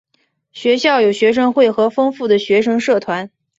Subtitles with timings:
[0.51, 3.29] 学校有学生会和丰富的学生社团。